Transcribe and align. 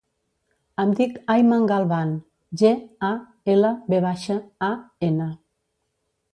Em 0.83 0.93
dic 0.99 1.19
Ayman 1.33 1.67
Galvan: 1.73 2.15
ge, 2.63 2.73
a, 3.11 3.13
ela, 3.57 3.73
ve 3.95 4.03
baixa, 4.09 4.41
a, 4.73 4.75
ena. 5.13 5.33